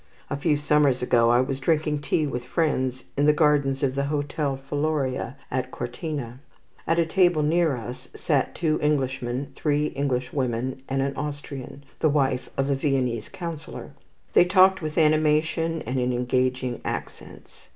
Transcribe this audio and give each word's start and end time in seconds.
A 0.31 0.35
few 0.35 0.57
summers 0.57 1.03
ago 1.03 1.29
I 1.29 1.41
was 1.41 1.59
drinking 1.59 1.99
tea 2.01 2.25
with 2.25 2.43
friends 2.43 3.03
in 3.15 3.27
the 3.27 3.33
gardens 3.33 3.83
of 3.83 3.93
the 3.93 4.05
Hotel 4.05 4.57
Faloria, 4.67 5.35
at 5.51 5.69
Cortina. 5.69 6.39
At 6.87 6.97
a 6.97 7.05
table 7.05 7.43
near 7.43 7.75
us 7.75 8.09
sat 8.15 8.55
two 8.55 8.79
Englishmen, 8.81 9.51
three 9.53 9.93
Englishwomen, 9.95 10.81
and 10.89 11.03
an 11.03 11.15
Austrian, 11.15 11.83
the 11.99 12.09
wife 12.09 12.49
of 12.57 12.71
a 12.71 12.75
Viennese 12.75 13.29
councillor. 13.29 13.91
They 14.33 14.43
talked 14.45 14.81
with 14.81 14.97
animation 14.97 15.83
and 15.83 15.99
in 15.99 16.11
engaging 16.13 16.81
accents. 16.83 17.67